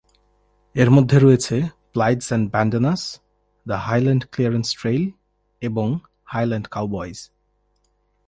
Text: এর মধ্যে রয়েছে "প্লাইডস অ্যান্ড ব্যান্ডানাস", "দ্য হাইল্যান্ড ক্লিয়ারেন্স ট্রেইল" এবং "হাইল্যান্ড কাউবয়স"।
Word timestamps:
এর 0.75 0.89
মধ্যে 0.91 1.17
রয়েছে 1.19 1.55
"প্লাইডস 1.93 2.27
অ্যান্ড 2.27 2.45
ব্যান্ডানাস", 2.51 3.01
"দ্য 3.65 3.77
হাইল্যান্ড 3.87 4.23
ক্লিয়ারেন্স 4.31 4.67
ট্রেইল" 4.79 5.03
এবং 5.61 5.87
"হাইল্যান্ড 6.25 6.67
কাউবয়স"। 6.69 7.19